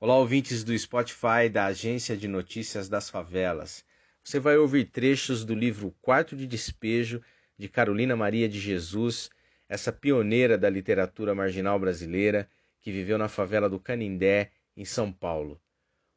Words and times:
Olá, 0.00 0.16
ouvintes 0.16 0.64
do 0.64 0.76
Spotify 0.78 1.50
da 1.52 1.66
Agência 1.66 2.16
de 2.16 2.26
Notícias 2.26 2.88
das 2.88 3.10
Favelas. 3.10 3.84
Você 4.24 4.40
vai 4.40 4.56
ouvir 4.56 4.86
trechos 4.86 5.44
do 5.44 5.54
livro 5.54 5.94
Quarto 6.00 6.34
de 6.34 6.46
Despejo 6.46 7.22
de 7.58 7.68
Carolina 7.68 8.16
Maria 8.16 8.48
de 8.48 8.58
Jesus, 8.58 9.28
essa 9.68 9.92
pioneira 9.92 10.56
da 10.56 10.70
literatura 10.70 11.34
marginal 11.34 11.78
brasileira 11.78 12.48
que 12.80 12.90
viveu 12.90 13.18
na 13.18 13.28
favela 13.28 13.68
do 13.68 13.78
Canindé, 13.78 14.50
em 14.74 14.86
São 14.86 15.12
Paulo. 15.12 15.60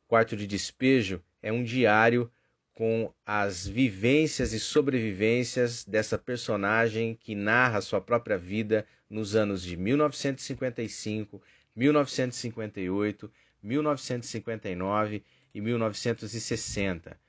Quarto 0.08 0.38
de 0.38 0.48
Despejo 0.48 1.22
é 1.42 1.52
um 1.52 1.64
diário 1.64 2.32
com 2.76 3.12
as 3.26 3.66
vivências 3.66 4.54
e 4.54 4.60
sobrevivências 4.60 5.84
dessa 5.86 6.18
personagem 6.18 7.16
que 7.16 7.34
narra 7.34 7.82
sua 7.82 8.02
própria 8.02 8.38
vida 8.38 8.86
nos 9.10 9.36
anos 9.36 9.64
de 9.64 9.76
1955, 9.76 11.42
1958 11.76 13.32
1959 13.66 15.24
e 15.54 15.62
1960. 15.62 17.20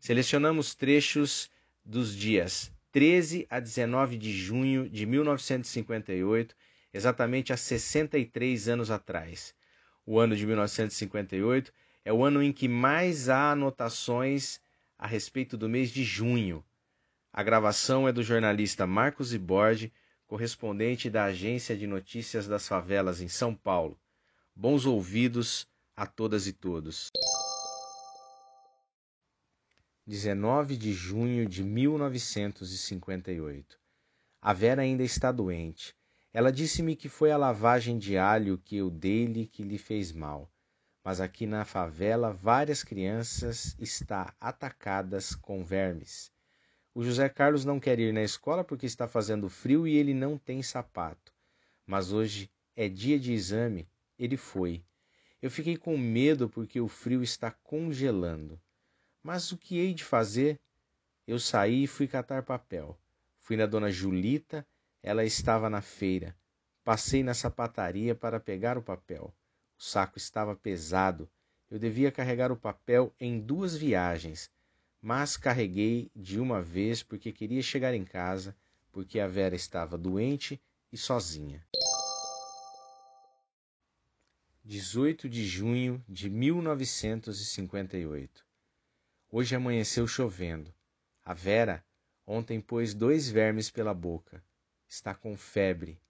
Selecionamos 0.00 0.74
trechos 0.74 1.50
dos 1.84 2.14
dias 2.14 2.72
13 2.90 3.46
a 3.48 3.60
19 3.60 4.16
de 4.16 4.32
junho 4.32 4.88
de 4.88 5.06
1958, 5.06 6.54
exatamente 6.92 7.52
há 7.52 7.56
63 7.56 8.68
anos 8.68 8.90
atrás. 8.90 9.54
O 10.06 10.18
ano 10.18 10.36
de 10.36 10.46
1958 10.46 11.72
é 12.04 12.12
o 12.12 12.22
ano 12.22 12.42
em 12.42 12.52
que 12.52 12.68
mais 12.68 13.28
há 13.28 13.52
anotações 13.52 14.60
a 15.04 15.06
respeito 15.06 15.56
do 15.58 15.68
mês 15.68 15.90
de 15.90 16.02
junho. 16.02 16.64
A 17.30 17.42
gravação 17.42 18.08
é 18.08 18.12
do 18.12 18.22
jornalista 18.22 18.86
Marcos 18.86 19.34
Ibordi, 19.34 19.92
correspondente 20.26 21.10
da 21.10 21.24
Agência 21.24 21.76
de 21.76 21.86
Notícias 21.86 22.48
das 22.48 22.66
Favelas 22.66 23.20
em 23.20 23.28
São 23.28 23.54
Paulo. 23.54 24.00
Bons 24.56 24.86
ouvidos 24.86 25.68
a 25.94 26.06
todas 26.06 26.46
e 26.46 26.54
todos. 26.54 27.10
19 30.06 30.74
de 30.74 30.94
junho 30.94 31.46
de 31.46 31.62
1958. 31.62 33.78
A 34.40 34.54
Vera 34.54 34.80
ainda 34.80 35.02
está 35.02 35.30
doente. 35.30 35.94
Ela 36.32 36.50
disse-me 36.50 36.96
que 36.96 37.10
foi 37.10 37.30
a 37.30 37.36
lavagem 37.36 37.98
de 37.98 38.16
alho 38.16 38.56
que 38.56 38.78
eu 38.78 38.88
dei-lhe 38.88 39.46
que 39.46 39.62
lhe 39.62 39.76
fez 39.76 40.12
mal. 40.12 40.50
Mas 41.04 41.20
aqui 41.20 41.46
na 41.46 41.66
favela 41.66 42.32
várias 42.32 42.82
crianças 42.82 43.76
está 43.78 44.34
atacadas 44.40 45.34
com 45.34 45.62
vermes. 45.62 46.32
O 46.94 47.04
José 47.04 47.28
Carlos 47.28 47.62
não 47.62 47.78
quer 47.78 47.98
ir 47.98 48.10
na 48.10 48.22
escola 48.22 48.64
porque 48.64 48.86
está 48.86 49.06
fazendo 49.06 49.50
frio 49.50 49.86
e 49.86 49.94
ele 49.96 50.14
não 50.14 50.38
tem 50.38 50.62
sapato. 50.62 51.34
Mas 51.84 52.10
hoje 52.10 52.50
é 52.74 52.88
dia 52.88 53.20
de 53.20 53.34
exame, 53.34 53.86
ele 54.18 54.38
foi. 54.38 54.82
Eu 55.42 55.50
fiquei 55.50 55.76
com 55.76 55.98
medo 55.98 56.48
porque 56.48 56.80
o 56.80 56.88
frio 56.88 57.22
está 57.22 57.50
congelando. 57.50 58.58
Mas 59.22 59.52
o 59.52 59.58
que 59.58 59.78
hei 59.78 59.92
de 59.92 60.04
fazer? 60.04 60.58
Eu 61.26 61.38
saí 61.38 61.84
e 61.84 61.86
fui 61.86 62.08
catar 62.08 62.44
papel. 62.44 62.98
Fui 63.36 63.56
na 63.56 63.66
dona 63.66 63.90
Julita, 63.90 64.66
ela 65.02 65.22
estava 65.22 65.68
na 65.68 65.82
feira. 65.82 66.34
Passei 66.82 67.22
na 67.22 67.34
sapataria 67.34 68.14
para 68.14 68.40
pegar 68.40 68.78
o 68.78 68.82
papel. 68.82 69.34
O 69.78 69.82
saco 69.82 70.18
estava 70.18 70.54
pesado. 70.54 71.26
Eu 71.70 71.78
devia 71.78 72.12
carregar 72.12 72.52
o 72.52 72.56
papel 72.56 73.14
em 73.18 73.40
duas 73.40 73.74
viagens, 73.76 74.50
mas 75.00 75.36
carreguei 75.36 76.10
de 76.14 76.40
uma 76.40 76.62
vez 76.62 77.02
porque 77.02 77.32
queria 77.32 77.62
chegar 77.62 77.94
em 77.94 78.04
casa, 78.04 78.56
porque 78.92 79.18
a 79.20 79.26
Vera 79.26 79.54
estava 79.54 79.98
doente 79.98 80.60
e 80.92 80.96
sozinha. 80.96 81.66
18 84.64 85.28
de 85.28 85.44
junho 85.44 86.02
de 86.08 86.30
1958. 86.30 88.46
Hoje 89.30 89.54
amanheceu 89.54 90.06
chovendo. 90.06 90.74
A 91.22 91.34
Vera 91.34 91.84
ontem 92.26 92.58
pôs 92.60 92.94
dois 92.94 93.28
vermes 93.28 93.70
pela 93.70 93.92
boca. 93.92 94.42
Está 94.88 95.14
com 95.14 95.36
febre. 95.36 96.00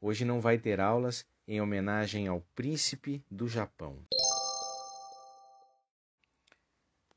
Hoje 0.00 0.24
não 0.24 0.40
vai 0.40 0.58
ter 0.58 0.78
aulas 0.78 1.26
em 1.46 1.60
homenagem 1.60 2.26
ao 2.26 2.40
príncipe 2.54 3.22
do 3.30 3.46
Japão. 3.46 3.98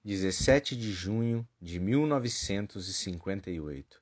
17 0.04 0.76
de 0.76 0.92
junho 0.92 1.48
de 1.62 1.80
1958. 1.80 4.02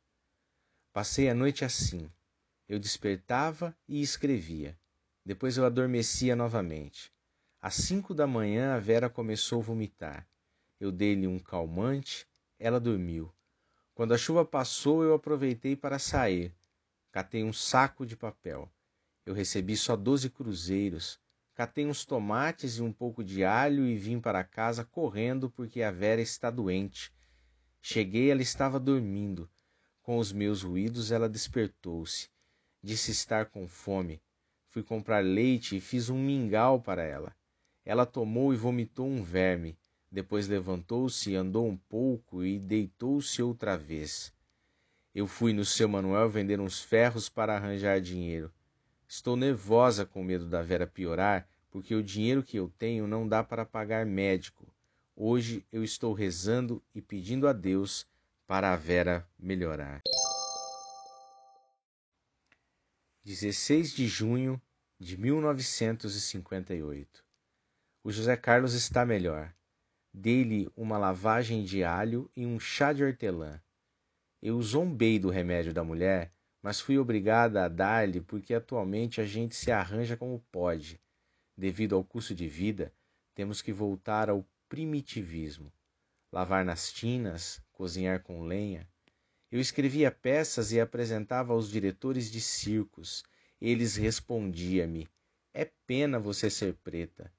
Passei 0.91 1.29
a 1.29 1.35
noite 1.35 1.63
assim. 1.63 2.09
Eu 2.67 2.79
despertava 2.79 3.77
e 3.87 4.01
escrevia. 4.01 4.75
Depois 5.23 5.57
eu 5.57 5.65
adormecia 5.65 6.35
novamente. 6.35 7.13
Às 7.61 7.75
cinco 7.75 8.11
da 8.13 8.25
manhã 8.25 8.75
a 8.75 8.79
Vera 8.79 9.09
começou 9.09 9.61
a 9.61 9.63
vomitar. 9.63 10.27
Eu 10.79 10.91
dei-lhe 10.91 11.27
um 11.27 11.39
calmante, 11.39 12.27
ela 12.59 12.79
dormiu. 12.79 13.31
Quando 13.93 14.13
a 14.13 14.17
chuva 14.17 14.43
passou, 14.43 15.03
eu 15.03 15.13
aproveitei 15.13 15.75
para 15.75 15.99
sair. 15.99 16.51
Catei 17.11 17.43
um 17.43 17.53
saco 17.53 18.05
de 18.05 18.15
papel. 18.15 18.69
Eu 19.25 19.33
recebi 19.33 19.75
só 19.75 19.95
doze 19.95 20.29
cruzeiros. 20.29 21.19
Catei 21.55 21.85
uns 21.85 22.05
tomates 22.05 22.77
e 22.77 22.81
um 22.81 22.91
pouco 22.91 23.23
de 23.23 23.43
alho 23.43 23.87
e 23.87 23.97
vim 23.97 24.19
para 24.19 24.43
casa 24.43 24.85
correndo 24.85 25.49
porque 25.49 25.81
a 25.81 25.89
Vera 25.89 26.21
está 26.21 26.51
doente. 26.51 27.11
Cheguei, 27.81 28.29
ela 28.29 28.41
estava 28.41 28.79
dormindo. 28.79 29.49
Com 30.03 30.19
os 30.19 30.31
meus 30.31 30.61
ruídos, 30.61 31.11
ela 31.11 31.27
despertou-se. 31.27 32.29
Disse 32.83 33.11
estar 33.11 33.47
com 33.47 33.67
fome. 33.67 34.21
Fui 34.67 34.83
comprar 34.83 35.23
leite 35.23 35.77
e 35.77 35.81
fiz 35.81 36.09
um 36.09 36.21
mingau 36.21 36.79
para 36.81 37.03
ela. 37.03 37.35
Ela 37.83 38.05
tomou 38.05 38.53
e 38.53 38.57
vomitou 38.57 39.07
um 39.07 39.23
verme. 39.23 39.77
Depois 40.11 40.47
levantou-se, 40.47 41.35
andou 41.35 41.67
um 41.67 41.77
pouco 41.77 42.43
e 42.43 42.59
deitou-se 42.59 43.41
outra 43.41 43.75
vez. 43.77 44.31
Eu 45.13 45.25
fui 45.25 45.53
no 45.53 45.65
seu 45.65 45.87
Manuel 45.87 46.29
vender 46.29 46.59
uns 46.59 46.81
ferros 46.81 47.27
para 47.29 47.55
arranjar 47.55 47.99
dinheiro. 47.99 48.53
Estou 49.07 49.35
nervosa 49.35 50.05
com 50.05 50.23
medo 50.23 50.47
da 50.47 50.61
Vera 50.61 50.87
piorar, 50.87 51.47
porque 51.69 51.93
o 51.93 52.03
dinheiro 52.03 52.41
que 52.41 52.57
eu 52.57 52.71
tenho 52.77 53.07
não 53.07 53.27
dá 53.27 53.43
para 53.43 53.65
pagar 53.65 54.05
médico. 54.05 54.65
Hoje 55.15 55.65
eu 55.71 55.83
estou 55.83 56.13
rezando 56.13 56.83
e 56.93 57.01
pedindo 57.01 57.47
a 57.47 57.53
Deus 57.53 58.07
para 58.47 58.73
a 58.73 58.75
Vera 58.75 59.27
melhorar. 59.37 60.01
16 63.23 63.93
de 63.93 64.07
junho 64.07 64.61
de 64.99 65.17
1958. 65.17 67.23
O 68.03 68.11
José 68.11 68.37
Carlos 68.37 68.73
está 68.73 69.05
melhor. 69.05 69.53
Dei-lhe 70.13 70.69
uma 70.75 70.97
lavagem 70.97 71.63
de 71.63 71.83
alho 71.83 72.29
e 72.35 72.45
um 72.45 72.59
chá 72.59 72.93
de 72.93 73.03
hortelã. 73.03 73.59
Eu 74.41 74.61
zombei 74.61 75.17
do 75.17 75.29
remédio 75.29 75.73
da 75.73 75.83
mulher, 75.83 76.31
mas 76.65 76.81
fui 76.81 76.97
obrigada 76.97 77.63
a 77.63 77.67
dar-lhe 77.67 78.19
porque 78.19 78.51
atualmente 78.51 79.21
a 79.21 79.23
gente 79.23 79.55
se 79.55 79.71
arranja 79.71 80.17
como 80.17 80.43
pode. 80.51 80.99
Devido 81.55 81.95
ao 81.95 82.03
custo 82.03 82.33
de 82.33 82.47
vida, 82.47 82.91
temos 83.35 83.61
que 83.61 83.71
voltar 83.71 84.31
ao 84.31 84.43
primitivismo. 84.67 85.71
Lavar 86.31 86.65
nas 86.65 86.91
tinas, 86.91 87.61
cozinhar 87.71 88.23
com 88.23 88.41
lenha. 88.41 88.89
Eu 89.51 89.59
escrevia 89.59 90.09
peças 90.09 90.71
e 90.71 90.79
apresentava 90.79 91.53
aos 91.53 91.69
diretores 91.69 92.31
de 92.31 92.41
circos 92.41 93.23
eles 93.61 93.95
respondiam-me: 93.95 95.07
É 95.53 95.65
pena 95.85 96.17
você 96.17 96.49
ser 96.49 96.73
preta. 96.83 97.31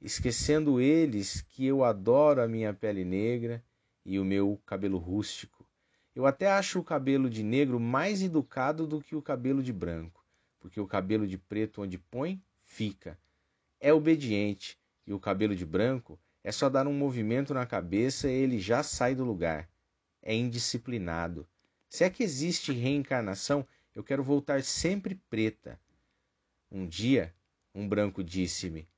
Esquecendo 0.00 0.80
eles 0.80 1.42
que 1.42 1.66
eu 1.66 1.82
adoro 1.82 2.40
a 2.40 2.46
minha 2.46 2.72
pele 2.72 3.04
negra 3.04 3.60
e 4.04 4.20
o 4.20 4.24
meu 4.24 4.62
cabelo 4.64 4.98
rústico. 4.98 5.55
Eu 6.16 6.24
até 6.24 6.50
acho 6.50 6.78
o 6.78 6.82
cabelo 6.82 7.28
de 7.28 7.42
negro 7.42 7.78
mais 7.78 8.22
educado 8.22 8.86
do 8.86 9.02
que 9.02 9.14
o 9.14 9.20
cabelo 9.20 9.62
de 9.62 9.70
branco, 9.70 10.24
porque 10.58 10.80
o 10.80 10.86
cabelo 10.86 11.28
de 11.28 11.36
preto 11.36 11.82
onde 11.82 11.98
põe, 11.98 12.42
fica. 12.64 13.18
É 13.78 13.92
obediente, 13.92 14.78
e 15.06 15.12
o 15.12 15.20
cabelo 15.20 15.54
de 15.54 15.66
branco 15.66 16.18
é 16.42 16.50
só 16.50 16.70
dar 16.70 16.86
um 16.86 16.94
movimento 16.94 17.52
na 17.52 17.66
cabeça 17.66 18.30
e 18.30 18.32
ele 18.32 18.58
já 18.58 18.82
sai 18.82 19.14
do 19.14 19.26
lugar. 19.26 19.68
É 20.22 20.34
indisciplinado. 20.34 21.46
Se 21.86 22.02
é 22.02 22.08
que 22.08 22.22
existe 22.22 22.72
reencarnação, 22.72 23.68
eu 23.94 24.02
quero 24.02 24.24
voltar 24.24 24.62
sempre 24.62 25.16
preta. 25.28 25.78
Um 26.72 26.86
dia, 26.86 27.34
um 27.74 27.86
branco 27.86 28.24
disse-me: 28.24 28.88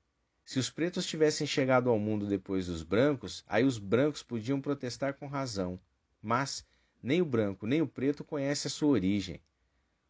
se 0.45 0.61
os 0.61 0.71
pretos 0.71 1.05
tivessem 1.05 1.49
chegado 1.49 1.91
ao 1.91 1.99
mundo 1.99 2.29
depois 2.29 2.67
dos 2.67 2.85
brancos, 2.85 3.43
aí 3.45 3.65
os 3.65 3.77
brancos 3.77 4.23
podiam 4.23 4.61
protestar 4.61 5.15
com 5.15 5.27
razão. 5.27 5.81
Mas 6.23 6.65
nem 7.03 7.23
o 7.23 7.25
branco 7.25 7.67
nem 7.67 7.81
o 7.81 7.87
preto 7.87 8.25
conhecem 8.25 8.69
a 8.69 8.73
sua 8.73 8.89
origem. 8.89 9.41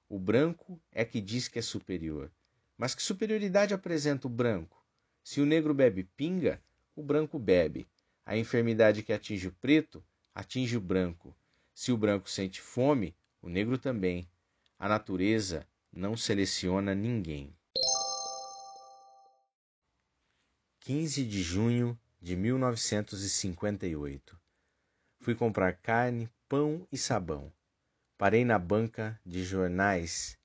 O 0.08 0.18
branco 0.18 0.80
é 0.90 1.04
que 1.04 1.20
diz 1.20 1.48
que 1.48 1.58
é 1.58 1.62
superior. 1.62 2.30
Mas 2.76 2.94
que 2.94 3.02
superioridade 3.02 3.74
apresenta 3.74 4.26
o 4.26 4.30
branco? 4.30 4.84
Se 5.22 5.40
o 5.40 5.46
negro 5.46 5.74
bebe 5.74 6.04
pinga, 6.16 6.62
o 6.96 7.02
branco 7.02 7.38
bebe. 7.38 7.86
A 8.24 8.36
enfermidade 8.36 9.02
que 9.02 9.12
atinge 9.12 9.48
o 9.48 9.52
preto 9.52 10.02
atinge 10.34 10.76
o 10.76 10.80
branco. 10.80 11.36
Se 11.74 11.92
o 11.92 11.96
branco 11.96 12.30
sente 12.30 12.60
fome, 12.60 13.14
o 13.42 13.48
negro 13.48 13.78
também. 13.78 14.28
A 14.78 14.88
natureza 14.88 15.66
não 15.92 16.16
seleciona 16.16 16.94
ninguém. 16.94 17.52
15 20.80 21.24
de 21.24 21.42
junho 21.42 21.98
de 22.20 22.34
1958. 22.34 24.38
Fui 25.20 25.34
comprar 25.34 25.74
carne, 25.74 26.30
pão 26.48 26.86
e 26.90 26.96
sabão. 26.96 27.52
Parei 28.16 28.44
na 28.44 28.58
banca 28.58 29.20
de 29.24 29.44
jornais. 29.44 30.38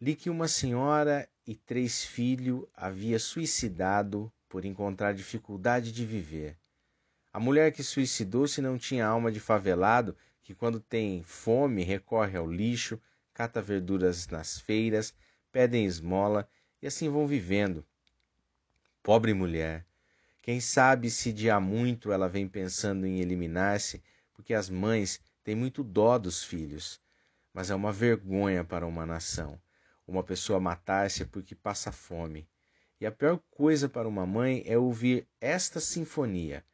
Li 0.00 0.14
que 0.14 0.30
uma 0.30 0.46
senhora 0.46 1.28
e 1.46 1.56
três 1.56 2.04
filhos 2.04 2.64
havia 2.72 3.18
suicidado 3.18 4.32
por 4.48 4.64
encontrar 4.64 5.12
dificuldade 5.12 5.92
de 5.92 6.06
viver. 6.06 6.56
A 7.32 7.40
mulher 7.40 7.72
que 7.72 7.82
suicidou-se 7.82 8.62
não 8.62 8.78
tinha 8.78 9.06
alma 9.06 9.30
de 9.30 9.40
favelado 9.40 10.16
que, 10.42 10.54
quando 10.54 10.80
tem 10.80 11.22
fome, 11.22 11.82
recorre 11.82 12.38
ao 12.38 12.50
lixo, 12.50 13.00
cata 13.34 13.60
verduras 13.60 14.28
nas 14.28 14.60
feiras, 14.60 15.12
pedem 15.50 15.84
esmola 15.84 16.48
e 16.80 16.86
assim 16.86 17.08
vão 17.08 17.26
vivendo. 17.26 17.84
Pobre 19.02 19.34
mulher! 19.34 19.84
Quem 20.42 20.60
sabe 20.60 21.10
se 21.10 21.32
de 21.32 21.50
há 21.50 21.60
muito 21.60 22.12
ela 22.12 22.28
vem 22.28 22.48
pensando 22.48 23.06
em 23.06 23.20
eliminar-se, 23.20 24.02
porque 24.32 24.54
as 24.54 24.70
mães 24.70 25.20
têm 25.50 25.56
muito 25.56 25.82
dó 25.82 26.16
dos 26.16 26.44
filhos. 26.44 27.00
Mas 27.52 27.70
é 27.70 27.74
uma 27.74 27.90
vergonha 27.90 28.62
para 28.62 28.86
uma 28.86 29.04
nação, 29.04 29.60
uma 30.06 30.22
pessoa 30.22 30.60
matar-se 30.60 31.24
porque 31.24 31.56
passa 31.56 31.90
fome. 31.90 32.48
E 33.00 33.06
a 33.06 33.10
pior 33.10 33.40
coisa 33.50 33.88
para 33.88 34.06
uma 34.06 34.24
mãe 34.24 34.62
é 34.64 34.78
ouvir 34.78 35.26
esta 35.40 35.80
sinfonia. 35.80 36.64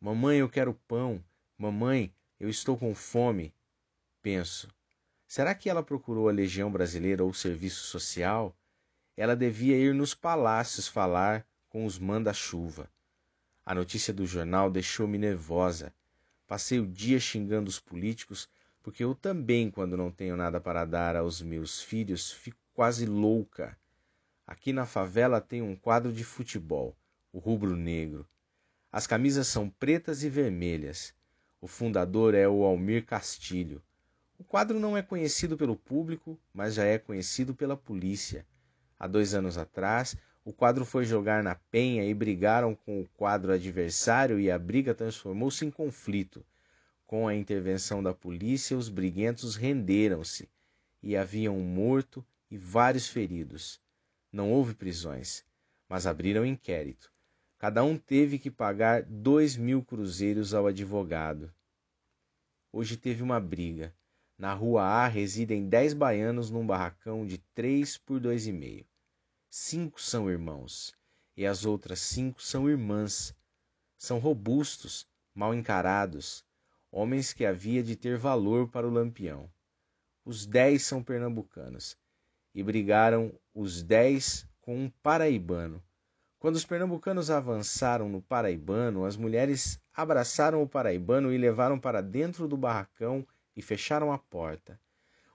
Mamãe, 0.00 0.38
eu 0.38 0.48
quero 0.48 0.72
pão. 0.88 1.22
Mamãe, 1.58 2.14
eu 2.40 2.48
estou 2.48 2.78
com 2.78 2.94
fome. 2.94 3.54
Penso, 4.22 4.70
será 5.26 5.54
que 5.54 5.68
ela 5.68 5.82
procurou 5.82 6.26
a 6.26 6.32
Legião 6.32 6.72
Brasileira 6.72 7.22
ou 7.22 7.28
o 7.28 7.34
Serviço 7.34 7.84
Social? 7.84 8.56
Ela 9.14 9.36
devia 9.36 9.76
ir 9.76 9.92
nos 9.92 10.14
palácios 10.14 10.88
falar 10.88 11.46
com 11.68 11.84
os 11.84 11.98
manda-chuva. 11.98 12.90
A 13.66 13.74
notícia 13.74 14.14
do 14.14 14.24
jornal 14.24 14.70
deixou-me 14.70 15.18
nervosa. 15.18 15.92
Passei 16.46 16.78
o 16.78 16.86
dia 16.86 17.18
xingando 17.18 17.68
os 17.68 17.80
políticos, 17.80 18.48
porque 18.82 19.02
eu 19.02 19.14
também, 19.14 19.70
quando 19.70 19.96
não 19.96 20.10
tenho 20.10 20.36
nada 20.36 20.60
para 20.60 20.84
dar 20.84 21.16
aos 21.16 21.40
meus 21.40 21.82
filhos, 21.82 22.30
fico 22.30 22.58
quase 22.74 23.06
louca. 23.06 23.78
Aqui 24.46 24.72
na 24.72 24.84
favela 24.84 25.40
tem 25.40 25.62
um 25.62 25.74
quadro 25.74 26.12
de 26.12 26.22
futebol, 26.22 26.94
o 27.32 27.38
rubro-negro. 27.38 28.28
As 28.92 29.06
camisas 29.06 29.48
são 29.48 29.70
pretas 29.70 30.22
e 30.22 30.28
vermelhas. 30.28 31.14
O 31.60 31.66
fundador 31.66 32.34
é 32.34 32.46
o 32.46 32.62
Almir 32.62 33.06
Castilho. 33.06 33.82
O 34.38 34.44
quadro 34.44 34.78
não 34.78 34.96
é 34.96 35.02
conhecido 35.02 35.56
pelo 35.56 35.76
público, 35.76 36.38
mas 36.52 36.74
já 36.74 36.84
é 36.84 36.98
conhecido 36.98 37.54
pela 37.54 37.76
polícia. 37.76 38.46
Há 38.98 39.06
dois 39.06 39.34
anos 39.34 39.56
atrás, 39.56 40.14
o 40.44 40.52
quadro 40.52 40.84
foi 40.84 41.06
jogar 41.06 41.42
na 41.42 41.54
penha 41.54 42.04
e 42.04 42.12
brigaram 42.12 42.74
com 42.74 43.00
o 43.00 43.08
quadro 43.16 43.50
adversário 43.50 44.38
e 44.38 44.50
a 44.50 44.58
briga 44.58 44.94
transformou-se 44.94 45.64
em 45.64 45.70
conflito. 45.70 46.44
Com 47.06 47.26
a 47.26 47.34
intervenção 47.34 48.02
da 48.02 48.12
polícia, 48.12 48.76
os 48.76 48.90
briguentos 48.90 49.56
renderam-se 49.56 50.48
e 51.02 51.16
havia 51.16 51.50
um 51.50 51.62
morto 51.62 52.22
e 52.50 52.58
vários 52.58 53.08
feridos. 53.08 53.80
Não 54.30 54.52
houve 54.52 54.74
prisões, 54.74 55.44
mas 55.88 56.06
abriram 56.06 56.44
inquérito. 56.44 57.10
Cada 57.58 57.82
um 57.82 57.96
teve 57.96 58.38
que 58.38 58.50
pagar 58.50 59.02
dois 59.02 59.56
mil 59.56 59.82
cruzeiros 59.82 60.52
ao 60.52 60.66
advogado. 60.66 61.50
Hoje 62.70 62.98
teve 62.98 63.22
uma 63.22 63.40
briga. 63.40 63.94
Na 64.36 64.52
rua 64.52 64.82
A 64.82 65.06
residem 65.06 65.68
dez 65.68 65.94
baianos 65.94 66.50
num 66.50 66.66
barracão 66.66 67.26
de 67.26 67.38
três 67.54 67.96
por 67.96 68.20
dois 68.20 68.46
e 68.46 68.52
meio. 68.52 68.84
Cinco 69.56 70.02
são 70.02 70.28
irmãos 70.28 70.92
e 71.36 71.46
as 71.46 71.64
outras 71.64 72.00
cinco 72.00 72.42
são 72.42 72.68
irmãs. 72.68 73.32
São 73.96 74.18
robustos, 74.18 75.06
mal 75.32 75.54
encarados, 75.54 76.44
homens 76.90 77.32
que 77.32 77.46
havia 77.46 77.80
de 77.80 77.94
ter 77.94 78.18
valor 78.18 78.68
para 78.68 78.84
o 78.84 78.90
lampião. 78.90 79.48
Os 80.24 80.44
dez 80.44 80.82
são 80.84 81.04
pernambucanos 81.04 81.96
e 82.52 82.64
brigaram 82.64 83.32
os 83.54 83.80
dez 83.80 84.44
com 84.60 84.76
um 84.76 84.90
paraibano 84.90 85.80
quando 86.44 86.56
os 86.56 86.66
pernambucanos 86.66 87.30
avançaram 87.30 88.06
no 88.06 88.20
paraibano, 88.20 89.06
as 89.06 89.16
mulheres 89.16 89.80
abraçaram 89.94 90.62
o 90.62 90.68
paraibano 90.68 91.32
e 91.32 91.38
levaram 91.38 91.80
para 91.80 92.02
dentro 92.02 92.46
do 92.46 92.54
barracão 92.54 93.26
e 93.56 93.62
fecharam 93.62 94.12
a 94.12 94.18
porta. 94.18 94.78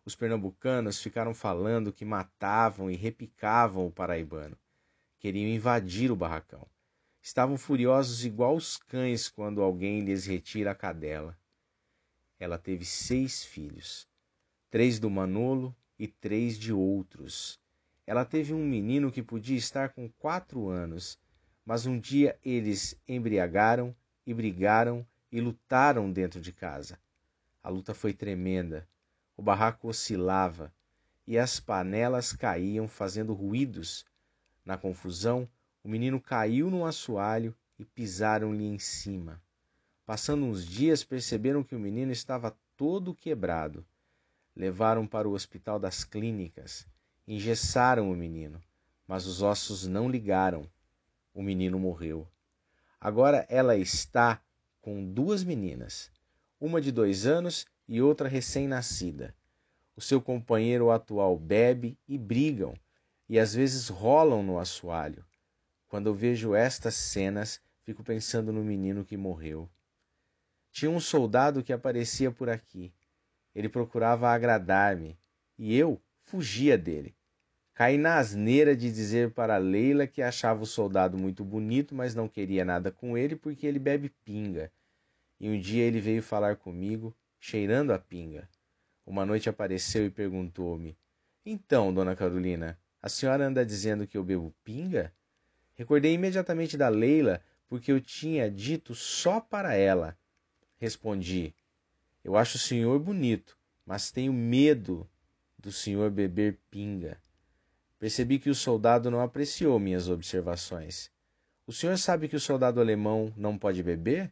Os 0.09 0.15
pernambucanos 0.15 0.99
ficaram 0.99 1.35
falando 1.35 1.93
que 1.93 2.03
matavam 2.03 2.89
e 2.89 2.95
repicavam 2.95 3.85
o 3.85 3.91
paraibano. 3.91 4.57
Queriam 5.19 5.47
invadir 5.47 6.11
o 6.11 6.15
barracão. 6.15 6.65
Estavam 7.21 7.59
furiosos 7.59 8.25
igual 8.25 8.55
os 8.55 8.75
cães 8.75 9.29
quando 9.29 9.61
alguém 9.61 10.01
lhes 10.01 10.25
retira 10.25 10.71
a 10.71 10.75
cadela. 10.75 11.37
Ela 12.39 12.57
teve 12.57 12.85
seis 12.85 13.45
filhos, 13.45 14.07
três 14.71 14.97
do 14.97 15.11
Manolo 15.11 15.75
e 15.99 16.07
três 16.07 16.57
de 16.57 16.73
outros. 16.73 17.59
Ela 18.07 18.25
teve 18.25 18.51
um 18.51 18.65
menino 18.65 19.11
que 19.11 19.21
podia 19.21 19.57
estar 19.57 19.89
com 19.89 20.09
quatro 20.09 20.69
anos, 20.69 21.19
mas 21.63 21.85
um 21.85 21.99
dia 21.99 22.35
eles 22.43 22.99
embriagaram 23.07 23.95
e 24.25 24.33
brigaram 24.33 25.05
e 25.31 25.39
lutaram 25.39 26.11
dentro 26.11 26.41
de 26.41 26.51
casa. 26.51 26.99
A 27.61 27.69
luta 27.69 27.93
foi 27.93 28.11
tremenda. 28.11 28.89
O 29.39 29.41
barraco 29.41 29.87
oscilava 29.87 30.69
e 31.25 31.37
as 31.39 31.61
panelas 31.61 32.33
caíam 32.33 32.89
fazendo 32.89 33.33
ruídos. 33.33 34.05
Na 34.65 34.77
confusão, 34.77 35.47
o 35.81 35.87
menino 35.87 36.19
caiu 36.19 36.69
no 36.69 36.85
assoalho 36.85 37.55
e 37.79 37.85
pisaram-lhe 37.85 38.65
em 38.65 38.77
cima. 38.77 39.41
Passando 40.05 40.43
uns 40.43 40.65
dias, 40.65 41.05
perceberam 41.05 41.63
que 41.63 41.73
o 41.73 41.79
menino 41.79 42.11
estava 42.11 42.53
todo 42.75 43.15
quebrado. 43.15 43.85
Levaram 44.53 45.07
para 45.07 45.25
o 45.25 45.31
hospital 45.31 45.79
das 45.79 46.03
clínicas 46.03 46.85
Engessaram 47.25 48.11
o 48.11 48.17
menino, 48.17 48.61
mas 49.07 49.25
os 49.25 49.41
ossos 49.41 49.87
não 49.87 50.09
ligaram. 50.09 50.69
O 51.33 51.41
menino 51.41 51.79
morreu. 51.79 52.27
Agora 52.99 53.45
ela 53.47 53.77
está 53.77 54.41
com 54.81 55.01
duas 55.13 55.45
meninas, 55.45 56.11
uma 56.59 56.81
de 56.81 56.91
dois 56.91 57.25
anos 57.25 57.65
e 57.89 58.03
outra 58.03 58.29
recém-nascida. 58.29 59.35
O 59.95 60.01
seu 60.01 60.21
companheiro 60.21 60.91
atual 60.91 61.35
bebe 61.35 61.97
e 62.07 62.19
brigam, 62.19 62.75
e 63.27 63.39
às 63.39 63.55
vezes 63.55 63.89
rolam 63.89 64.43
no 64.43 64.59
assoalho. 64.59 65.25
Quando 65.87 66.05
eu 66.05 66.13
vejo 66.13 66.53
estas 66.53 66.93
cenas, 66.93 67.59
fico 67.81 68.03
pensando 68.03 68.53
no 68.53 68.63
menino 68.63 69.03
que 69.03 69.17
morreu. 69.17 69.67
Tinha 70.71 70.91
um 70.91 70.99
soldado 70.99 71.63
que 71.63 71.73
aparecia 71.73 72.31
por 72.31 72.47
aqui. 72.47 72.93
Ele 73.55 73.67
procurava 73.67 74.29
agradar-me, 74.29 75.17
e 75.57 75.75
eu 75.75 75.99
fugia 76.21 76.77
dele. 76.77 77.15
Caí 77.73 77.97
na 77.97 78.19
asneira 78.19 78.75
de 78.75 78.91
dizer 78.91 79.31
para 79.31 79.57
Leila 79.57 80.05
que 80.05 80.21
achava 80.21 80.61
o 80.61 80.67
soldado 80.67 81.17
muito 81.17 81.43
bonito, 81.43 81.95
mas 81.95 82.13
não 82.13 82.27
queria 82.27 82.63
nada 82.63 82.91
com 82.91 83.17
ele 83.17 83.35
porque 83.35 83.65
ele 83.65 83.79
bebe 83.79 84.09
pinga. 84.23 84.71
E 85.39 85.49
um 85.49 85.59
dia 85.59 85.85
ele 85.85 85.99
veio 85.99 86.21
falar 86.21 86.55
comigo, 86.55 87.15
cheirando 87.39 87.91
a 87.91 87.99
pinga. 87.99 88.49
Uma 89.05 89.25
noite 89.25 89.49
apareceu 89.49 90.05
e 90.05 90.09
perguntou-me: 90.09 90.97
Então, 91.45 91.93
dona 91.93 92.15
Carolina, 92.15 92.77
a 93.01 93.07
senhora 93.09 93.47
anda 93.47 93.65
dizendo 93.65 94.05
que 94.05 94.17
eu 94.17 94.23
bebo 94.23 94.53
pinga? 94.63 95.13
Recordei 95.75 96.13
imediatamente 96.13 96.77
da 96.77 96.89
Leila, 96.89 97.41
porque 97.67 97.91
eu 97.91 98.01
tinha 98.01 98.51
dito 98.51 98.93
só 98.93 99.39
para 99.39 99.73
ela. 99.73 100.17
Respondi: 100.77 101.55
Eu 102.23 102.35
acho 102.35 102.57
o 102.57 102.59
senhor 102.59 102.99
bonito, 102.99 103.57
mas 103.85 104.11
tenho 104.11 104.33
medo 104.33 105.09
do 105.57 105.71
senhor 105.71 106.11
beber 106.11 106.59
pinga. 106.69 107.17
Percebi 107.97 108.39
que 108.39 108.49
o 108.49 108.55
soldado 108.55 109.09
não 109.09 109.21
apreciou 109.21 109.79
minhas 109.79 110.07
observações. 110.07 111.11
O 111.65 111.73
senhor 111.73 111.97
sabe 111.97 112.27
que 112.27 112.35
o 112.35 112.39
soldado 112.39 112.79
alemão 112.79 113.33
não 113.35 113.57
pode 113.57 113.83
beber? 113.83 114.31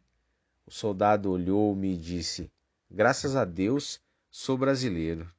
O 0.66 0.70
soldado 0.70 1.30
olhou-me 1.30 1.94
e 1.94 1.96
disse: 1.96 2.50
Graças 2.90 3.36
a 3.36 3.44
Deus, 3.44 4.00
sou 4.30 4.56
brasileiro. 4.56 5.30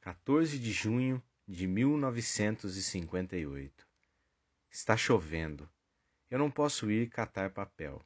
14 0.00 0.58
de 0.58 0.70
junho 0.70 1.22
de 1.48 1.66
1958. 1.66 3.86
Está 4.70 4.96
chovendo. 4.96 5.68
Eu 6.30 6.38
não 6.38 6.50
posso 6.50 6.90
ir 6.90 7.08
catar 7.08 7.50
papel. 7.50 8.02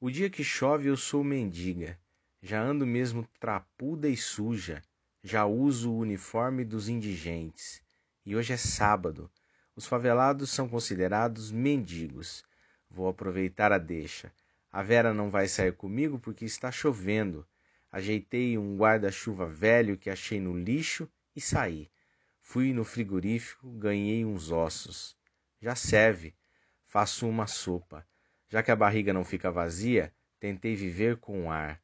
O 0.00 0.10
dia 0.10 0.28
que 0.28 0.42
chove 0.42 0.88
eu 0.88 0.96
sou 0.96 1.22
mendiga. 1.22 1.96
Já 2.42 2.60
ando 2.60 2.86
mesmo 2.86 3.28
trapuda 3.38 4.08
e 4.08 4.16
suja 4.16 4.82
já 5.22 5.44
uso 5.44 5.90
o 5.90 5.98
uniforme 5.98 6.64
dos 6.64 6.88
indigentes. 6.88 7.82
E 8.24 8.36
hoje 8.36 8.52
é 8.52 8.56
sábado. 8.56 9.30
Os 9.74 9.86
favelados 9.86 10.50
são 10.50 10.68
considerados 10.68 11.50
mendigos. 11.50 12.44
Vou 12.90 13.08
aproveitar 13.08 13.72
a 13.72 13.78
deixa. 13.78 14.32
A 14.70 14.82
Vera 14.82 15.14
não 15.14 15.30
vai 15.30 15.48
sair 15.48 15.72
comigo 15.72 16.18
porque 16.18 16.44
está 16.44 16.70
chovendo. 16.70 17.46
Ajeitei 17.90 18.58
um 18.58 18.76
guarda-chuva 18.76 19.46
velho 19.46 19.96
que 19.96 20.10
achei 20.10 20.38
no 20.38 20.56
lixo 20.56 21.10
e 21.34 21.40
saí. 21.40 21.90
Fui 22.40 22.72
no 22.72 22.84
frigorífico, 22.84 23.70
ganhei 23.72 24.24
uns 24.24 24.50
ossos. 24.50 25.16
Já 25.60 25.74
serve. 25.74 26.34
Faço 26.86 27.28
uma 27.28 27.46
sopa. 27.46 28.06
Já 28.48 28.62
que 28.62 28.70
a 28.70 28.76
barriga 28.76 29.12
não 29.12 29.24
fica 29.24 29.50
vazia, 29.50 30.12
tentei 30.38 30.74
viver 30.74 31.16
com 31.16 31.50
ar. 31.50 31.82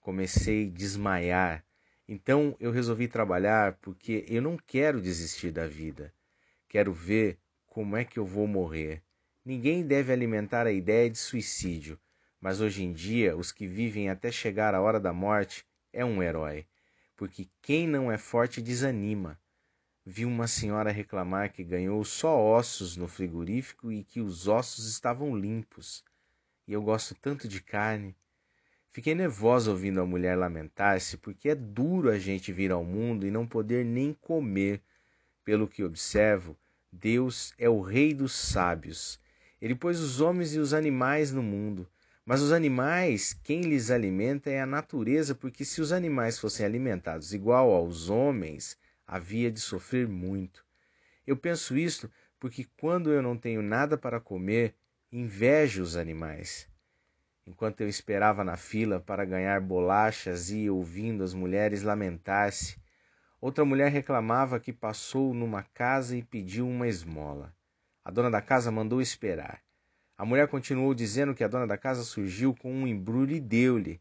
Comecei 0.00 0.66
a 0.66 0.70
desmaiar. 0.70 1.64
Então 2.06 2.56
eu 2.60 2.70
resolvi 2.70 3.08
trabalhar 3.08 3.74
porque 3.80 4.24
eu 4.28 4.42
não 4.42 4.56
quero 4.56 5.00
desistir 5.00 5.50
da 5.50 5.66
vida. 5.66 6.12
Quero 6.68 6.92
ver 6.92 7.38
como 7.66 7.96
é 7.96 8.04
que 8.04 8.18
eu 8.18 8.26
vou 8.26 8.46
morrer. 8.46 9.02
Ninguém 9.44 9.86
deve 9.86 10.12
alimentar 10.12 10.66
a 10.66 10.72
ideia 10.72 11.08
de 11.08 11.18
suicídio, 11.18 11.98
mas 12.44 12.60
hoje 12.60 12.84
em 12.84 12.92
dia 12.92 13.34
os 13.34 13.50
que 13.50 13.66
vivem 13.66 14.10
até 14.10 14.30
chegar 14.30 14.74
a 14.74 14.80
hora 14.82 15.00
da 15.00 15.14
morte 15.14 15.64
é 15.90 16.04
um 16.04 16.22
herói, 16.22 16.66
porque 17.16 17.48
quem 17.62 17.88
não 17.88 18.12
é 18.12 18.18
forte 18.18 18.60
desanima. 18.60 19.40
Vi 20.04 20.26
uma 20.26 20.46
senhora 20.46 20.90
reclamar 20.92 21.50
que 21.50 21.64
ganhou 21.64 22.04
só 22.04 22.38
ossos 22.38 22.98
no 22.98 23.08
frigorífico 23.08 23.90
e 23.90 24.04
que 24.04 24.20
os 24.20 24.46
ossos 24.46 24.86
estavam 24.86 25.34
limpos. 25.34 26.04
E 26.68 26.74
eu 26.74 26.82
gosto 26.82 27.14
tanto 27.14 27.48
de 27.48 27.62
carne. 27.62 28.14
Fiquei 28.90 29.14
nervosa 29.14 29.70
ouvindo 29.70 30.02
a 30.02 30.06
mulher 30.06 30.36
lamentar-se, 30.36 31.16
porque 31.16 31.48
é 31.48 31.54
duro 31.54 32.10
a 32.10 32.18
gente 32.18 32.52
vir 32.52 32.70
ao 32.70 32.84
mundo 32.84 33.26
e 33.26 33.30
não 33.30 33.46
poder 33.46 33.86
nem 33.86 34.12
comer. 34.12 34.82
Pelo 35.42 35.66
que 35.66 35.82
observo, 35.82 36.54
Deus 36.92 37.54
é 37.56 37.70
o 37.70 37.80
Rei 37.80 38.12
dos 38.12 38.34
sábios. 38.34 39.18
Ele 39.62 39.74
pôs 39.74 39.98
os 39.98 40.20
homens 40.20 40.54
e 40.54 40.58
os 40.58 40.74
animais 40.74 41.32
no 41.32 41.42
mundo. 41.42 41.88
Mas 42.26 42.40
os 42.40 42.52
animais, 42.52 43.34
quem 43.34 43.60
lhes 43.60 43.90
alimenta 43.90 44.50
é 44.50 44.60
a 44.60 44.66
natureza, 44.66 45.34
porque 45.34 45.62
se 45.62 45.82
os 45.82 45.92
animais 45.92 46.38
fossem 46.38 46.64
alimentados 46.64 47.34
igual 47.34 47.70
aos 47.70 48.08
homens, 48.08 48.78
havia 49.06 49.50
de 49.50 49.60
sofrer 49.60 50.08
muito. 50.08 50.64
Eu 51.26 51.36
penso 51.36 51.76
isto 51.76 52.10
porque 52.40 52.66
quando 52.78 53.12
eu 53.12 53.22
não 53.22 53.36
tenho 53.36 53.60
nada 53.60 53.98
para 53.98 54.20
comer, 54.20 54.74
invejo 55.12 55.82
os 55.82 55.96
animais. 55.96 56.66
Enquanto 57.46 57.82
eu 57.82 57.88
esperava 57.88 58.42
na 58.42 58.56
fila 58.56 58.98
para 58.98 59.26
ganhar 59.26 59.60
bolachas 59.60 60.50
e 60.50 60.70
ouvindo 60.70 61.22
as 61.22 61.34
mulheres 61.34 61.82
lamentar-se, 61.82 62.78
outra 63.38 63.66
mulher 63.66 63.90
reclamava 63.90 64.58
que 64.58 64.72
passou 64.72 65.34
numa 65.34 65.62
casa 65.62 66.16
e 66.16 66.22
pediu 66.22 66.66
uma 66.66 66.88
esmola. 66.88 67.54
A 68.02 68.10
dona 68.10 68.30
da 68.30 68.40
casa 68.40 68.70
mandou 68.70 69.02
esperar. 69.02 69.62
A 70.16 70.24
mulher 70.24 70.46
continuou 70.46 70.94
dizendo 70.94 71.34
que 71.34 71.42
a 71.42 71.48
dona 71.48 71.66
da 71.66 71.76
casa 71.76 72.04
surgiu 72.04 72.54
com 72.54 72.72
um 72.72 72.86
embrulho 72.86 73.34
e 73.34 73.40
deu-lhe. 73.40 74.00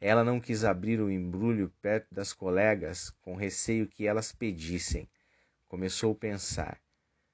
Ela 0.00 0.22
não 0.22 0.38
quis 0.38 0.62
abrir 0.62 1.00
o 1.00 1.10
embrulho 1.10 1.72
perto 1.82 2.14
das 2.14 2.32
colegas, 2.32 3.10
com 3.22 3.34
receio 3.34 3.88
que 3.88 4.06
elas 4.06 4.30
pedissem. 4.30 5.08
Começou 5.66 6.12
a 6.12 6.14
pensar: 6.14 6.80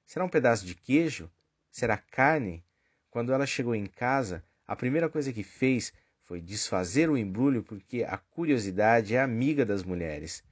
será 0.03 0.25
um 0.25 0.29
pedaço 0.29 0.65
de 0.65 0.73
queijo? 0.73 1.29
Será 1.69 1.97
carne? 1.97 2.65
Quando 3.11 3.31
ela 3.31 3.45
chegou 3.45 3.75
em 3.75 3.85
casa, 3.85 4.43
a 4.65 4.75
primeira 4.75 5.07
coisa 5.07 5.31
que 5.31 5.43
fez 5.43 5.93
foi 6.23 6.41
desfazer 6.41 7.07
o 7.09 7.17
embrulho, 7.17 7.61
porque 7.61 8.03
a 8.03 8.17
curiosidade 8.17 9.15
é 9.15 9.21
amiga 9.21 9.63
das 9.63 9.83
mulheres. 9.83 10.43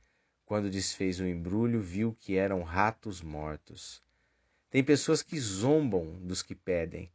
Quando 0.45 0.69
desfez 0.69 1.19
o 1.19 1.25
embrulho, 1.25 1.81
viu 1.81 2.15
que 2.19 2.37
eram 2.37 2.61
ratos 2.61 3.23
mortos. 3.23 4.03
Tem 4.69 4.83
pessoas 4.83 5.23
que 5.23 5.39
zombam 5.39 6.19
dos 6.21 6.43
que 6.43 6.53
pedem. 6.53 7.11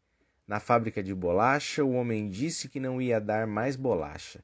Na 0.48 0.58
fábrica 0.58 1.02
de 1.02 1.14
bolacha, 1.14 1.84
o 1.84 1.92
homem 1.92 2.26
disse 2.26 2.70
que 2.70 2.80
não 2.80 3.02
ia 3.02 3.20
dar 3.20 3.46
mais 3.46 3.76
bolacha. 3.76 4.42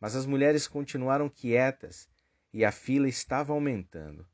Mas 0.00 0.16
as 0.16 0.24
mulheres 0.24 0.66
continuaram 0.66 1.28
quietas 1.28 2.08
e 2.50 2.64
a 2.64 2.72
fila 2.72 3.06
estava 3.06 3.52
aumentando. 3.52 4.26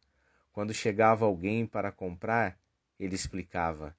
Quando 0.52 0.72
chegava 0.72 1.24
alguém 1.24 1.66
para 1.66 1.90
comprar, 1.90 2.56
ele 2.96 3.16
explicava: 3.16 3.96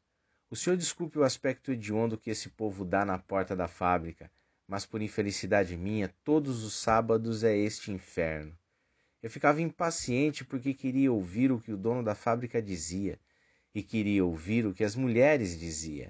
O 0.49 0.55
senhor 0.55 0.77
desculpe 0.77 1.19
o 1.19 1.25
aspecto 1.25 1.73
hediondo 1.73 2.17
que 2.17 2.29
esse 2.29 2.47
povo 2.47 2.85
dá 2.85 3.03
na 3.03 3.19
porta 3.19 3.57
da 3.57 3.67
fábrica, 3.67 4.31
mas 4.65 4.85
por 4.85 5.01
infelicidade 5.01 5.75
minha, 5.75 6.07
todos 6.23 6.63
os 6.63 6.75
sábados 6.75 7.43
é 7.43 7.53
este 7.57 7.91
inferno. 7.91 8.57
Eu 9.21 9.29
ficava 9.29 9.61
impaciente 9.61 10.45
porque 10.45 10.73
queria 10.73 11.11
ouvir 11.11 11.51
o 11.51 11.59
que 11.59 11.73
o 11.73 11.77
dono 11.77 12.03
da 12.03 12.15
fábrica 12.15 12.61
dizia 12.61 13.19
e 13.75 13.83
queria 13.83 14.23
ouvir 14.23 14.65
o 14.65 14.73
que 14.73 14.85
as 14.85 14.95
mulheres 14.95 15.59
diziam. 15.59 16.09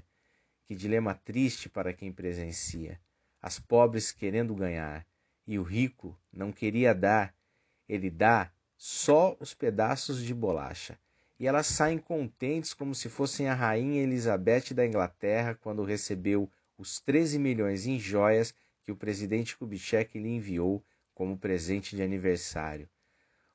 Que 0.71 0.75
dilema 0.75 1.13
triste 1.13 1.67
para 1.67 1.91
quem 1.91 2.13
presencia. 2.13 2.97
As 3.41 3.59
pobres 3.59 4.09
querendo 4.09 4.55
ganhar 4.55 5.05
e 5.45 5.59
o 5.59 5.63
rico 5.63 6.17
não 6.31 6.49
queria 6.49 6.95
dar. 6.95 7.35
Ele 7.89 8.09
dá 8.09 8.49
só 8.77 9.35
os 9.41 9.53
pedaços 9.53 10.23
de 10.23 10.33
bolacha. 10.33 10.97
E 11.37 11.45
elas 11.45 11.67
saem 11.67 11.97
contentes 11.97 12.73
como 12.73 12.95
se 12.95 13.09
fossem 13.09 13.49
a 13.49 13.53
rainha 13.53 14.01
Elizabeth 14.01 14.73
da 14.73 14.87
Inglaterra 14.87 15.55
quando 15.55 15.83
recebeu 15.83 16.49
os 16.77 17.01
13 17.01 17.37
milhões 17.37 17.85
em 17.85 17.99
joias 17.99 18.55
que 18.81 18.93
o 18.93 18.95
presidente 18.95 19.57
Kubitschek 19.57 20.17
lhe 20.17 20.29
enviou 20.29 20.81
como 21.13 21.37
presente 21.37 21.97
de 21.97 22.01
aniversário. 22.01 22.87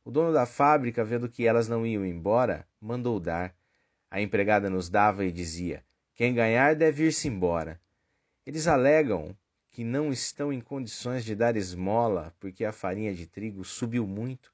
O 0.05 0.11
dono 0.11 0.35
da 0.35 0.45
fábrica, 0.45 1.03
vendo 1.03 1.31
que 1.31 1.47
elas 1.47 1.67
não 1.67 1.87
iam 1.87 2.05
embora, 2.05 2.69
mandou 2.79 3.19
dar. 3.19 3.57
A 4.11 4.21
empregada 4.21 4.69
nos 4.69 4.91
dava 4.91 5.25
e 5.25 5.33
dizia: 5.33 5.83
quem 6.17 6.33
ganhar 6.33 6.75
deve 6.75 7.05
ir-se 7.05 7.29
embora. 7.29 7.79
Eles 8.47 8.67
alegam 8.67 9.37
que 9.71 9.85
não 9.85 10.11
estão 10.11 10.51
em 10.51 10.63
condições 10.63 11.23
de 11.27 11.35
dar 11.37 11.57
esmola 11.57 12.35
porque 12.41 12.65
a 12.65 12.73
farinha 12.73 13.15
de 13.15 13.27
trigo 13.27 13.63
subiu 13.63 14.07
muito, 14.07 14.51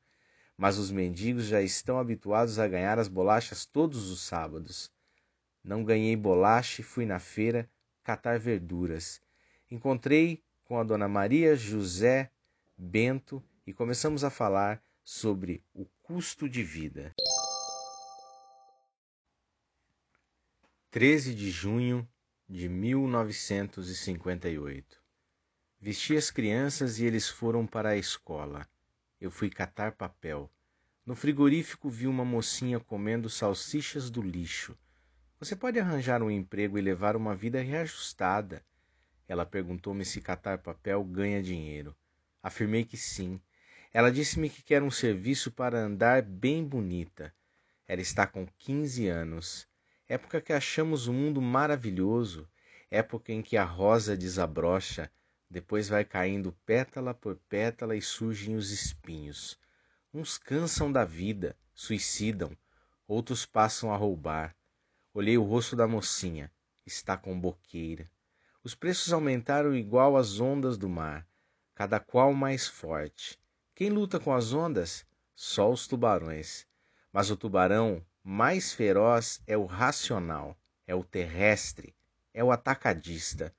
mas 0.57 0.77
os 0.77 0.91
mendigos 0.91 1.45
já 1.45 1.63
estão 1.63 2.01
habituados 2.01 2.59
a 2.59 2.67
ganhar 2.67 2.99
as 2.99 3.07
bolachas 3.07 3.65
todos 3.65 4.11
os 4.11 4.23
sábados. 4.23 4.91
Não 5.63 5.85
ganhei 5.85 6.17
bolacha 6.17 6.81
e 6.81 6.85
fui 6.85 7.07
na 7.07 7.21
feira 7.21 7.71
catar 8.03 8.41
verduras. 8.41 9.23
Encontrei 9.71 10.43
com 10.65 10.81
a 10.81 10.83
dona 10.83 11.07
Maria 11.07 11.55
José 11.55 12.29
Bento 12.77 13.41
e 13.65 13.73
começamos 13.73 14.25
a 14.25 14.31
falar 14.31 14.83
sobre 15.05 15.63
o 15.73 15.87
custo 16.03 16.49
de 16.49 16.65
vida. 16.65 17.15
13 20.93 21.35
de 21.35 21.51
junho 21.51 22.09
de 22.47 22.69
1958. 22.69 25.01
Vesti 25.81 26.17
as 26.19 26.31
crianças 26.31 26.99
e 26.99 27.07
eles 27.07 27.31
foram 27.31 27.67
para 27.67 27.89
a 27.89 27.97
escola. 27.97 28.69
Eu 29.19 29.31
fui 29.31 29.49
catar 29.49 29.93
papel. 29.93 30.53
No 31.07 31.17
frigorífico 31.17 31.89
vi 31.89 32.07
uma 32.07 32.27
mocinha 32.27 32.79
comendo 32.79 33.31
salsichas 33.31 34.11
do 34.11 34.21
lixo. 34.21 34.77
Você 35.41 35.57
pode 35.57 35.81
arranjar 35.81 36.23
um 36.23 36.31
emprego 36.31 36.77
e 36.77 36.83
levar 36.83 37.17
uma 37.17 37.35
vida 37.35 37.63
reajustada. 37.63 38.63
Ela 39.27 39.47
perguntou-me 39.47 40.05
se 40.05 40.21
catar 40.21 40.59
papel 40.59 41.03
ganha 41.05 41.43
dinheiro. 41.43 41.97
Afirmei 42.43 42.85
que 42.85 42.99
sim. 42.99 43.41
Ela 43.95 44.13
disse-me 44.13 44.51
que 44.51 44.63
quer 44.63 44.83
um 44.83 44.91
serviço 44.91 45.51
para 45.51 45.79
andar 45.79 46.21
bem 46.21 46.63
bonita. 46.63 47.35
Ela 47.89 48.03
está 48.03 48.27
com 48.27 48.47
15 48.59 49.09
anos 49.09 49.72
época 50.13 50.43
que 50.43 50.53
achamos 50.53 51.09
o 51.09 51.13
mundo 51.13 51.41
maravilhoso, 51.41 52.47
época 52.91 53.33
em 53.33 53.41
que 53.41 53.57
a 53.57 53.65
rosa 53.65 54.15
desabrocha, 54.15 55.11
depois 55.49 55.89
vai 55.89 56.05
caindo 56.05 56.53
pétala 56.67 57.15
por 57.15 57.37
pétala 57.49 57.97
e 57.97 58.03
surgem 58.03 58.55
os 58.55 58.71
espinhos. 58.71 59.59
Uns 60.13 60.37
cansam 60.37 60.93
da 60.93 61.03
vida, 61.03 61.57
suicidam, 61.73 62.55
outros 63.09 63.47
passam 63.47 63.91
a 63.91 63.97
roubar. 63.97 64.55
Olhei 65.15 65.39
o 65.39 65.43
rosto 65.43 65.75
da 65.75 65.89
mocinha, 65.89 66.53
está 66.85 67.17
com 67.17 67.41
boqueira. 67.41 68.07
Os 68.63 68.75
preços 68.75 69.15
aumentaram 69.15 69.75
igual 69.75 70.19
as 70.19 70.39
ondas 70.39 70.77
do 70.77 70.91
mar, 70.91 71.27
cada 71.75 71.99
qual 71.99 72.35
mais 72.35 72.69
forte. 72.69 73.39
Quem 73.75 73.89
luta 73.89 74.21
com 74.21 74.35
as 74.35 74.53
ondas? 74.53 75.07
Só 75.35 75.73
os 75.73 75.87
tubarões. 75.87 76.67
Mas 77.11 77.31
o 77.31 77.37
tubarão 77.37 78.05
mais 78.25 78.73
feroz 78.73 79.43
é 79.49 79.57
o 79.57 79.65
racional, 79.65 80.57
é 80.87 80.95
o 80.95 81.03
terrestre, 81.03 81.93
é 82.33 82.43
o 82.43 82.53
atacadista. 82.53 83.53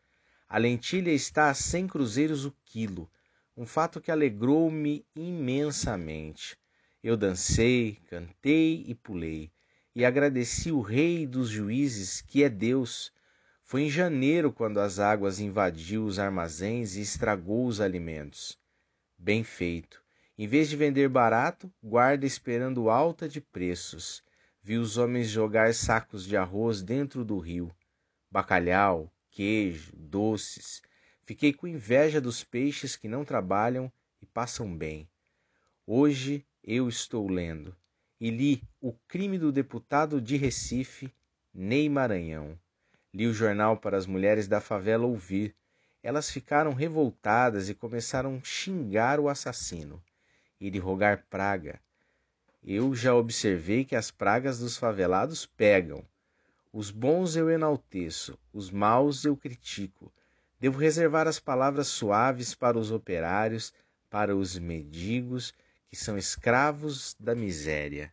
A 0.47 0.57
lentilha 0.57 1.11
está 1.11 1.49
a 1.49 1.53
cem 1.53 1.85
cruzeiros 1.85 2.45
o 2.45 2.55
quilo, 2.63 3.11
um 3.57 3.65
fato 3.65 3.99
que 3.99 4.09
alegrou-me 4.09 5.05
imensamente. 5.13 6.57
Eu 7.03 7.17
dancei, 7.17 7.99
cantei 8.07 8.85
e 8.87 8.95
pulei, 8.95 9.51
e 9.93 10.05
agradeci 10.05 10.71
o 10.71 10.79
Rei 10.79 11.27
dos 11.27 11.49
Juízes, 11.49 12.21
que 12.21 12.41
é 12.41 12.49
Deus. 12.49 13.11
Foi 13.63 13.81
em 13.81 13.89
janeiro 13.89 14.51
quando 14.51 14.79
as 14.79 14.97
águas 14.97 15.41
invadiu 15.41 16.05
os 16.05 16.19
armazéns 16.19 16.95
e 16.95 17.01
estragou 17.01 17.65
os 17.65 17.81
alimentos. 17.81 18.57
Bem 19.17 19.43
feito. 19.43 20.01
Em 20.37 20.47
vez 20.47 20.69
de 20.69 20.77
vender 20.77 21.09
barato, 21.09 21.71
guarda 21.83 22.25
esperando 22.25 22.89
alta 22.89 23.27
de 23.27 23.41
preços 23.41 24.23
vi 24.63 24.77
os 24.77 24.97
homens 24.97 25.27
jogar 25.27 25.73
sacos 25.73 26.25
de 26.25 26.37
arroz 26.37 26.81
dentro 26.81 27.25
do 27.25 27.37
rio, 27.37 27.69
bacalhau, 28.31 29.13
queijo, 29.29 29.91
doces. 29.93 30.81
Fiquei 31.25 31.51
com 31.51 31.67
inveja 31.67 32.21
dos 32.21 32.45
peixes 32.45 32.95
que 32.95 33.09
não 33.09 33.25
trabalham 33.25 33.91
e 34.21 34.25
passam 34.25 34.73
bem. 34.73 35.09
Hoje 35.85 36.45
eu 36.63 36.87
estou 36.87 37.29
lendo 37.29 37.75
e 38.21 38.29
li 38.29 38.63
O 38.79 38.93
Crime 39.05 39.37
do 39.37 39.51
Deputado 39.51 40.21
de 40.21 40.37
Recife, 40.37 41.13
Ney 41.53 41.89
Maranhão. 41.89 42.57
Li 43.13 43.27
o 43.27 43.33
jornal 43.33 43.75
para 43.75 43.97
as 43.97 44.05
mulheres 44.05 44.47
da 44.47 44.61
favela 44.61 45.05
ouvir. 45.05 45.53
Elas 46.01 46.31
ficaram 46.31 46.73
revoltadas 46.73 47.67
e 47.67 47.75
começaram 47.75 48.37
a 48.37 48.45
xingar 48.45 49.19
o 49.19 49.27
assassino 49.27 50.01
e 50.59 50.69
lhe 50.69 50.79
rogar 50.79 51.25
praga. 51.29 51.81
Eu 52.65 52.95
já 52.95 53.13
observei 53.13 53.83
que 53.83 53.95
as 53.95 54.09
pragas 54.09 54.59
dos 54.59 54.77
favelados 54.77 55.45
pegam. 55.45 56.01
Os 56.71 56.89
bons 56.91 57.35
eu 57.35 57.49
enalteço, 57.49 58.39
os 58.53 58.71
maus 58.71 59.25
eu 59.25 59.35
critico. 59.35 60.13
Devo 60.61 60.79
reservar 60.79 61.27
as 61.27 61.41
palavras 61.41 61.87
suaves 61.87 62.55
para 62.55 62.79
os 62.79 62.89
operários, 62.89 63.73
para 64.09 64.33
os 64.33 64.57
mendigos 64.57 65.53
que 65.89 65.95
são 65.97 66.17
escravos 66.17 67.15
da 67.19 67.35
miséria. 67.35 68.09